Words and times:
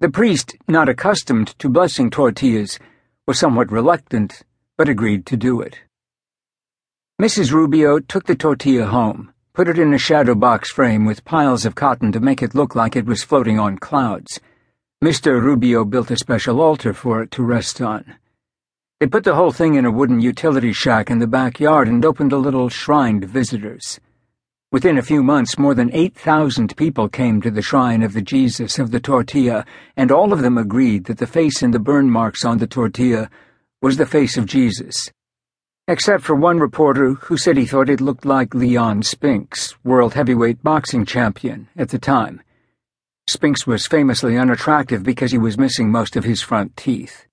The 0.00 0.08
priest, 0.08 0.54
not 0.68 0.88
accustomed 0.88 1.58
to 1.58 1.68
blessing 1.68 2.08
tortillas, 2.08 2.78
was 3.26 3.36
somewhat 3.36 3.72
reluctant, 3.72 4.44
but 4.76 4.88
agreed 4.88 5.26
to 5.26 5.36
do 5.36 5.60
it. 5.60 5.80
Mrs. 7.20 7.50
Rubio 7.50 7.98
took 7.98 8.24
the 8.24 8.36
tortilla 8.36 8.86
home, 8.86 9.32
put 9.54 9.66
it 9.66 9.76
in 9.76 9.92
a 9.92 9.98
shadow 9.98 10.36
box 10.36 10.70
frame 10.70 11.04
with 11.04 11.24
piles 11.24 11.66
of 11.66 11.74
cotton 11.74 12.12
to 12.12 12.20
make 12.20 12.44
it 12.44 12.54
look 12.54 12.76
like 12.76 12.94
it 12.94 13.06
was 13.06 13.24
floating 13.24 13.58
on 13.58 13.76
clouds. 13.76 14.38
Mr. 15.02 15.42
Rubio 15.42 15.84
built 15.84 16.12
a 16.12 16.16
special 16.16 16.60
altar 16.60 16.94
for 16.94 17.20
it 17.22 17.32
to 17.32 17.42
rest 17.42 17.80
on. 17.80 18.04
They 19.00 19.08
put 19.08 19.24
the 19.24 19.34
whole 19.34 19.50
thing 19.50 19.74
in 19.74 19.84
a 19.84 19.90
wooden 19.90 20.20
utility 20.20 20.72
shack 20.72 21.10
in 21.10 21.18
the 21.18 21.26
backyard 21.26 21.88
and 21.88 22.04
opened 22.04 22.32
a 22.32 22.38
little 22.38 22.68
shrine 22.68 23.20
to 23.22 23.26
visitors. 23.26 23.98
Within 24.70 24.98
a 24.98 25.02
few 25.02 25.22
months, 25.22 25.58
more 25.58 25.74
than 25.74 25.90
8,000 25.94 26.76
people 26.76 27.08
came 27.08 27.40
to 27.40 27.50
the 27.50 27.62
shrine 27.62 28.02
of 28.02 28.12
the 28.12 28.20
Jesus 28.20 28.78
of 28.78 28.90
the 28.90 29.00
tortilla, 29.00 29.64
and 29.96 30.12
all 30.12 30.30
of 30.30 30.42
them 30.42 30.58
agreed 30.58 31.04
that 31.04 31.16
the 31.16 31.26
face 31.26 31.62
in 31.62 31.70
the 31.70 31.78
burn 31.78 32.10
marks 32.10 32.44
on 32.44 32.58
the 32.58 32.66
tortilla 32.66 33.30
was 33.80 33.96
the 33.96 34.04
face 34.04 34.36
of 34.36 34.44
Jesus. 34.44 35.10
Except 35.86 36.22
for 36.22 36.34
one 36.34 36.58
reporter 36.58 37.14
who 37.14 37.38
said 37.38 37.56
he 37.56 37.64
thought 37.64 37.88
it 37.88 38.02
looked 38.02 38.26
like 38.26 38.54
Leon 38.54 39.02
Spinks, 39.04 39.74
world 39.84 40.12
heavyweight 40.12 40.62
boxing 40.62 41.06
champion, 41.06 41.66
at 41.78 41.88
the 41.88 41.98
time. 41.98 42.42
Spinks 43.26 43.66
was 43.66 43.86
famously 43.86 44.36
unattractive 44.36 45.02
because 45.02 45.32
he 45.32 45.38
was 45.38 45.56
missing 45.56 45.90
most 45.90 46.14
of 46.14 46.24
his 46.24 46.42
front 46.42 46.76
teeth. 46.76 47.24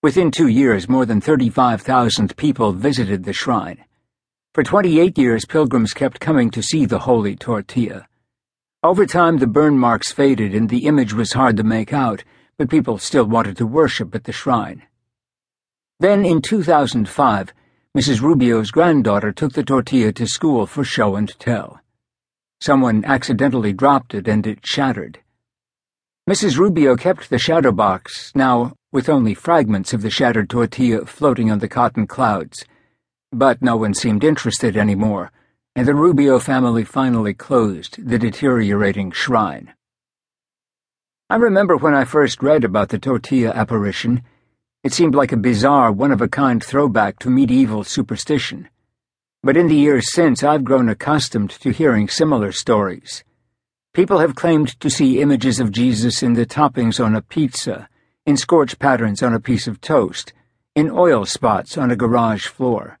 Within 0.00 0.30
two 0.30 0.46
years, 0.46 0.88
more 0.88 1.06
than 1.06 1.20
35,000 1.20 2.36
people 2.36 2.72
visited 2.72 3.24
the 3.24 3.32
shrine. 3.32 3.84
For 4.54 4.62
28 4.62 5.18
years, 5.18 5.44
pilgrims 5.44 5.92
kept 5.92 6.20
coming 6.20 6.48
to 6.52 6.62
see 6.62 6.86
the 6.86 7.00
holy 7.00 7.34
tortilla. 7.34 8.06
Over 8.84 9.04
time, 9.04 9.38
the 9.38 9.48
burn 9.48 9.76
marks 9.76 10.12
faded 10.12 10.54
and 10.54 10.68
the 10.68 10.86
image 10.86 11.12
was 11.12 11.32
hard 11.32 11.56
to 11.56 11.64
make 11.64 11.92
out, 11.92 12.22
but 12.56 12.70
people 12.70 12.98
still 12.98 13.24
wanted 13.24 13.56
to 13.56 13.66
worship 13.66 14.14
at 14.14 14.22
the 14.22 14.32
shrine. 14.32 14.84
Then, 15.98 16.24
in 16.24 16.40
2005, 16.40 17.52
Mrs. 17.98 18.20
Rubio's 18.20 18.70
granddaughter 18.70 19.32
took 19.32 19.54
the 19.54 19.64
tortilla 19.64 20.12
to 20.12 20.26
school 20.28 20.66
for 20.66 20.84
show 20.84 21.16
and 21.16 21.36
tell. 21.40 21.80
Someone 22.60 23.04
accidentally 23.04 23.72
dropped 23.72 24.14
it 24.14 24.28
and 24.28 24.46
it 24.46 24.64
shattered. 24.64 25.18
Mrs. 26.30 26.58
Rubio 26.58 26.94
kept 26.94 27.28
the 27.28 27.40
shadow 27.40 27.72
box, 27.72 28.30
now 28.36 28.74
with 28.92 29.08
only 29.08 29.34
fragments 29.34 29.92
of 29.92 30.02
the 30.02 30.10
shattered 30.10 30.48
tortilla 30.48 31.06
floating 31.06 31.50
on 31.50 31.58
the 31.58 31.66
cotton 31.66 32.06
clouds. 32.06 32.64
But 33.36 33.62
no 33.62 33.76
one 33.76 33.94
seemed 33.94 34.22
interested 34.22 34.76
anymore, 34.76 35.32
and 35.74 35.88
the 35.88 35.94
Rubio 35.94 36.38
family 36.38 36.84
finally 36.84 37.34
closed 37.34 38.06
the 38.06 38.16
deteriorating 38.16 39.10
shrine. 39.10 39.74
I 41.28 41.34
remember 41.34 41.76
when 41.76 41.94
I 41.94 42.04
first 42.04 42.44
read 42.44 42.62
about 42.62 42.90
the 42.90 42.98
tortilla 43.00 43.50
apparition, 43.50 44.22
it 44.84 44.92
seemed 44.92 45.16
like 45.16 45.32
a 45.32 45.36
bizarre, 45.36 45.90
one-of-a-kind 45.90 46.62
throwback 46.62 47.18
to 47.18 47.28
medieval 47.28 47.82
superstition. 47.82 48.68
But 49.42 49.56
in 49.56 49.66
the 49.66 49.74
years 49.74 50.12
since, 50.12 50.44
I've 50.44 50.62
grown 50.62 50.88
accustomed 50.88 51.50
to 51.50 51.72
hearing 51.72 52.06
similar 52.06 52.52
stories. 52.52 53.24
People 53.94 54.20
have 54.20 54.36
claimed 54.36 54.78
to 54.78 54.88
see 54.88 55.20
images 55.20 55.58
of 55.58 55.72
Jesus 55.72 56.22
in 56.22 56.34
the 56.34 56.46
toppings 56.46 57.04
on 57.04 57.16
a 57.16 57.20
pizza, 57.20 57.88
in 58.26 58.36
scorch 58.36 58.78
patterns 58.78 59.24
on 59.24 59.34
a 59.34 59.40
piece 59.40 59.66
of 59.66 59.80
toast, 59.80 60.32
in 60.76 60.88
oil 60.88 61.24
spots 61.24 61.76
on 61.76 61.90
a 61.90 61.96
garage 61.96 62.46
floor, 62.46 63.00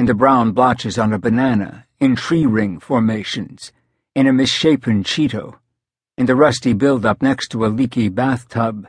in 0.00 0.06
the 0.06 0.14
brown 0.14 0.50
blotches 0.50 0.98
on 0.98 1.12
a 1.12 1.18
banana, 1.18 1.84
in 2.00 2.16
tree 2.16 2.46
ring 2.46 2.80
formations, 2.80 3.70
in 4.14 4.26
a 4.26 4.32
misshapen 4.32 5.04
Cheeto, 5.04 5.58
in 6.16 6.24
the 6.24 6.34
rusty 6.34 6.72
buildup 6.72 7.20
next 7.20 7.48
to 7.48 7.66
a 7.66 7.68
leaky 7.68 8.08
bathtub, 8.08 8.88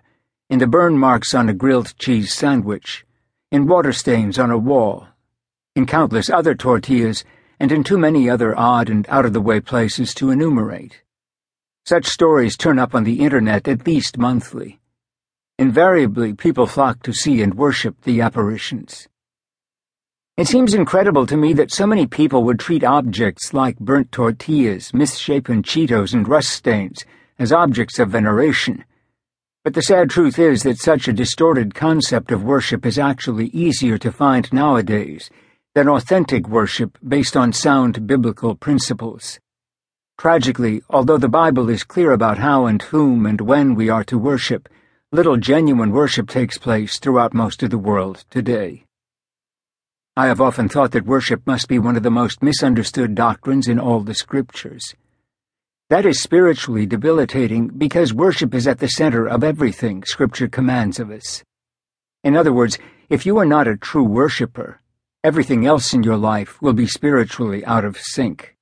in 0.50 0.60
the 0.60 0.66
burn 0.66 0.98
marks 0.98 1.34
on 1.34 1.50
a 1.50 1.54
grilled 1.54 1.94
cheese 1.98 2.32
sandwich, 2.32 3.06
in 3.52 3.68
water 3.68 3.92
stains 3.92 4.40
on 4.40 4.52
a 4.52 4.58
wall, 4.58 5.06
in 5.76 5.86
countless 5.86 6.30
other 6.30 6.56
tortillas, 6.56 7.26
and 7.60 7.74
in 7.74 7.84
too 7.84 7.98
many 7.98 8.30
other 8.30 8.58
odd 8.58 8.90
and 8.90 9.06
out-of-the-way 9.10 9.60
places 9.60 10.14
to 10.14 10.32
enumerate. 10.32 11.02
Such 11.86 12.06
stories 12.06 12.56
turn 12.56 12.80
up 12.80 12.96
on 12.96 13.04
the 13.04 13.20
internet 13.20 13.68
at 13.68 13.86
least 13.86 14.18
monthly. 14.18 14.80
Invariably, 15.60 16.36
people 16.36 16.68
flock 16.68 17.04
to 17.04 17.12
see 17.12 17.42
and 17.42 17.56
worship 17.56 18.00
the 18.04 18.22
apparitions. 18.22 19.10
It 20.38 20.48
seems 20.48 20.74
incredible 20.74 21.26
to 21.28 21.36
me 21.36 21.52
that 21.54 21.74
so 21.74 21.86
many 21.86 22.08
people 22.08 22.44
would 22.46 22.58
treat 22.58 22.86
objects 22.86 23.54
like 23.54 23.78
burnt 23.80 24.14
tortillas, 24.14 24.94
misshapen 24.94 25.62
Cheetos, 25.62 26.14
and 26.14 26.26
rust 26.26 26.52
stains 26.52 27.04
as 27.38 27.52
objects 27.52 28.00
of 28.00 28.10
veneration. 28.10 28.86
But 29.66 29.74
the 29.74 29.82
sad 29.82 30.10
truth 30.10 30.40
is 30.40 30.64
that 30.64 30.80
such 30.80 31.10
a 31.10 31.14
distorted 31.14 31.76
concept 31.76 32.32
of 32.32 32.44
worship 32.44 32.86
is 32.86 32.98
actually 32.98 33.48
easier 33.48 33.98
to 33.98 34.12
find 34.12 34.52
nowadays 34.54 35.30
than 35.76 35.90
authentic 35.90 36.48
worship 36.48 36.98
based 37.06 37.36
on 37.36 37.52
sound 37.52 38.08
biblical 38.08 38.56
principles. 38.56 39.38
Tragically, 40.18 40.82
although 40.90 41.18
the 41.18 41.28
Bible 41.28 41.70
is 41.70 41.84
clear 41.84 42.14
about 42.14 42.38
how 42.38 42.68
and 42.68 42.82
whom 42.82 43.26
and 43.26 43.42
when 43.42 43.76
we 43.76 43.90
are 43.90 44.06
to 44.06 44.18
worship, 44.18 44.70
little 45.12 45.36
genuine 45.36 45.92
worship 45.92 46.30
takes 46.30 46.58
place 46.58 47.00
throughout 47.00 47.34
most 47.34 47.64
of 47.64 47.70
the 47.70 47.78
world 47.78 48.24
today. 48.30 48.86
I 50.18 50.28
have 50.28 50.42
often 50.42 50.68
thought 50.68 50.92
that 50.92 51.06
worship 51.06 51.48
must 51.48 51.70
be 51.70 51.80
one 51.80 51.96
of 51.96 52.04
the 52.04 52.12
most 52.12 52.44
misunderstood 52.44 53.16
doctrines 53.16 53.70
in 53.70 53.80
all 53.80 54.02
the 54.02 54.14
scriptures. 54.14 54.94
That 55.90 56.06
is 56.06 56.22
spiritually 56.22 56.86
debilitating 56.86 57.70
because 57.70 58.14
worship 58.14 58.54
is 58.54 58.68
at 58.68 58.80
the 58.80 58.90
center 58.90 59.26
of 59.26 59.42
everything 59.42 60.04
Scripture 60.04 60.50
commands 60.50 61.00
of 61.00 61.12
us. 61.12 61.46
In 62.26 62.36
other 62.36 62.52
words, 62.52 62.78
if 63.08 63.26
you 63.26 63.38
are 63.38 63.46
not 63.46 63.70
a 63.70 63.78
true 63.78 64.04
worshiper, 64.04 64.82
everything 65.24 65.66
else 65.66 65.94
in 65.94 66.04
your 66.04 66.18
life 66.18 66.62
will 66.62 66.74
be 66.74 66.88
spiritually 66.88 67.64
out 67.64 67.86
of 67.86 67.98
sync. 67.98 68.58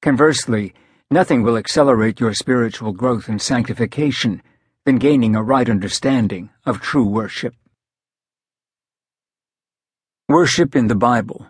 Conversely, 0.00 0.72
nothing 1.10 1.42
will 1.42 1.58
accelerate 1.58 2.20
your 2.20 2.32
spiritual 2.32 2.92
growth 2.92 3.28
and 3.28 3.42
sanctification 3.42 4.42
than 4.86 4.96
gaining 4.96 5.36
a 5.36 5.42
right 5.42 5.68
understanding 5.68 6.48
of 6.64 6.80
true 6.80 7.06
worship. 7.06 7.54
Worship 10.30 10.76
in 10.76 10.86
the 10.86 10.94
Bible 10.94 11.48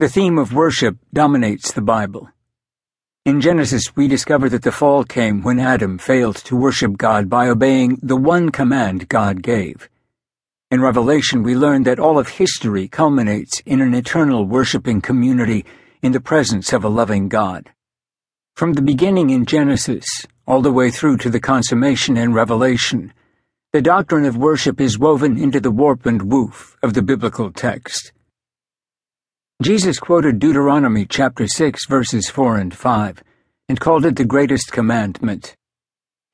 The 0.00 0.08
theme 0.08 0.36
of 0.36 0.52
worship 0.52 0.96
dominates 1.12 1.70
the 1.70 1.80
Bible. 1.80 2.28
In 3.24 3.40
Genesis, 3.40 3.94
we 3.94 4.08
discover 4.08 4.48
that 4.48 4.62
the 4.62 4.72
fall 4.72 5.04
came 5.04 5.40
when 5.40 5.60
Adam 5.60 5.96
failed 5.96 6.34
to 6.38 6.56
worship 6.56 6.96
God 6.96 7.30
by 7.30 7.46
obeying 7.48 8.00
the 8.02 8.16
one 8.16 8.50
command 8.50 9.08
God 9.08 9.44
gave. 9.44 9.88
In 10.72 10.80
Revelation, 10.80 11.44
we 11.44 11.54
learn 11.54 11.84
that 11.84 12.00
all 12.00 12.18
of 12.18 12.30
history 12.30 12.88
culminates 12.88 13.62
in 13.64 13.80
an 13.80 13.94
eternal 13.94 14.44
worshiping 14.44 15.00
community 15.00 15.64
in 16.02 16.10
the 16.10 16.20
presence 16.20 16.72
of 16.72 16.82
a 16.82 16.88
loving 16.88 17.28
God. 17.28 17.70
From 18.56 18.72
the 18.72 18.82
beginning 18.82 19.30
in 19.30 19.46
Genesis, 19.46 20.04
all 20.48 20.62
the 20.62 20.72
way 20.72 20.90
through 20.90 21.18
to 21.18 21.30
the 21.30 21.38
consummation 21.38 22.16
in 22.16 22.32
Revelation, 22.32 23.12
the 23.74 23.82
doctrine 23.82 24.24
of 24.24 24.36
worship 24.36 24.80
is 24.80 25.00
woven 25.00 25.36
into 25.36 25.58
the 25.58 25.68
warp 25.68 26.06
and 26.06 26.30
woof 26.30 26.76
of 26.80 26.94
the 26.94 27.02
biblical 27.02 27.50
text. 27.50 28.12
Jesus 29.60 29.98
quoted 29.98 30.38
Deuteronomy 30.38 31.04
chapter 31.04 31.48
6 31.48 31.88
verses 31.88 32.30
4 32.30 32.58
and 32.58 32.72
5 32.72 33.24
and 33.68 33.80
called 33.80 34.06
it 34.06 34.14
the 34.14 34.24
greatest 34.24 34.70
commandment. 34.70 35.56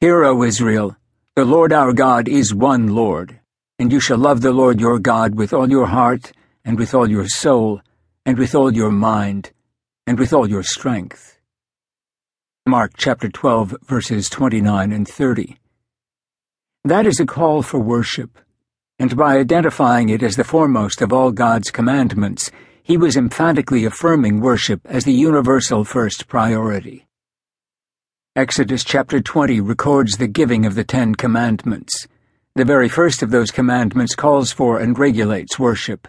Hear, 0.00 0.22
O 0.22 0.42
Israel, 0.42 0.98
the 1.34 1.46
Lord 1.46 1.72
our 1.72 1.94
God 1.94 2.28
is 2.28 2.54
one 2.54 2.88
Lord, 2.88 3.40
and 3.78 3.90
you 3.90 4.00
shall 4.00 4.18
love 4.18 4.42
the 4.42 4.52
Lord 4.52 4.78
your 4.78 4.98
God 4.98 5.34
with 5.34 5.54
all 5.54 5.70
your 5.70 5.86
heart, 5.86 6.32
and 6.66 6.78
with 6.78 6.92
all 6.92 7.08
your 7.08 7.26
soul, 7.26 7.80
and 8.26 8.36
with 8.36 8.54
all 8.54 8.70
your 8.70 8.90
mind, 8.90 9.52
and 10.06 10.18
with 10.18 10.34
all 10.34 10.46
your 10.46 10.62
strength. 10.62 11.38
Mark 12.66 12.92
chapter 12.98 13.30
12, 13.30 13.78
verses 13.88 14.28
29 14.28 14.92
and 14.92 15.08
30. 15.08 15.56
That 16.84 17.06
is 17.06 17.20
a 17.20 17.26
call 17.26 17.60
for 17.60 17.78
worship, 17.78 18.38
and 18.98 19.14
by 19.14 19.36
identifying 19.36 20.08
it 20.08 20.22
as 20.22 20.36
the 20.36 20.44
foremost 20.44 21.02
of 21.02 21.12
all 21.12 21.30
God's 21.30 21.70
commandments, 21.70 22.50
he 22.82 22.96
was 22.96 23.18
emphatically 23.18 23.84
affirming 23.84 24.40
worship 24.40 24.80
as 24.86 25.04
the 25.04 25.12
universal 25.12 25.84
first 25.84 26.26
priority. 26.26 27.06
Exodus 28.34 28.82
chapter 28.82 29.20
20 29.20 29.60
records 29.60 30.16
the 30.16 30.26
giving 30.26 30.64
of 30.64 30.74
the 30.74 30.82
Ten 30.82 31.14
Commandments. 31.14 32.08
The 32.54 32.64
very 32.64 32.88
first 32.88 33.22
of 33.22 33.30
those 33.30 33.50
commandments 33.50 34.14
calls 34.14 34.50
for 34.50 34.78
and 34.78 34.98
regulates 34.98 35.58
worship. 35.58 36.08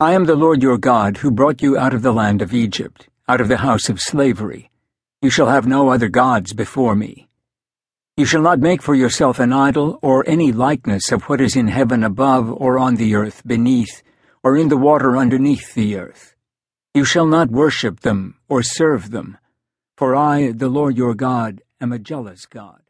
I 0.00 0.14
am 0.14 0.24
the 0.24 0.36
Lord 0.36 0.62
your 0.62 0.78
God 0.78 1.18
who 1.18 1.30
brought 1.30 1.60
you 1.60 1.76
out 1.76 1.92
of 1.92 2.00
the 2.00 2.14
land 2.14 2.40
of 2.40 2.54
Egypt, 2.54 3.08
out 3.28 3.42
of 3.42 3.48
the 3.48 3.58
house 3.58 3.90
of 3.90 4.00
slavery. 4.00 4.70
You 5.20 5.28
shall 5.28 5.48
have 5.48 5.66
no 5.66 5.90
other 5.90 6.08
gods 6.08 6.54
before 6.54 6.96
me. 6.96 7.28
You 8.16 8.24
shall 8.24 8.40
not 8.40 8.60
make 8.60 8.80
for 8.80 8.94
yourself 8.94 9.38
an 9.38 9.52
idol 9.52 9.98
or 10.00 10.26
any 10.26 10.50
likeness 10.50 11.12
of 11.12 11.24
what 11.24 11.38
is 11.38 11.54
in 11.54 11.68
heaven 11.68 12.02
above 12.02 12.50
or 12.50 12.78
on 12.78 12.94
the 12.94 13.14
earth 13.14 13.42
beneath 13.46 14.02
or 14.42 14.56
in 14.56 14.68
the 14.68 14.76
water 14.78 15.18
underneath 15.18 15.74
the 15.74 15.96
earth. 15.96 16.34
You 16.94 17.04
shall 17.04 17.26
not 17.26 17.50
worship 17.50 18.00
them 18.00 18.36
or 18.48 18.62
serve 18.62 19.10
them, 19.10 19.36
for 19.98 20.16
I, 20.16 20.52
the 20.52 20.70
Lord 20.70 20.96
your 20.96 21.14
God, 21.14 21.60
am 21.78 21.92
a 21.92 21.98
jealous 21.98 22.46
God. 22.46 22.80